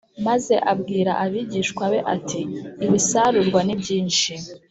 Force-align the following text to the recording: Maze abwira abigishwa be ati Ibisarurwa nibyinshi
Maze 0.27 0.53
abwira 0.71 1.11
abigishwa 1.23 1.83
be 1.91 1.99
ati 2.13 2.41
Ibisarurwa 2.85 3.59
nibyinshi 3.63 4.33